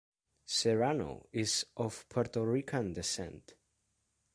Serrano 0.47 1.27
is 1.31 1.63
of 1.77 2.09
Puerto 2.09 2.41
Rican 2.43 2.91
descent. 2.91 3.53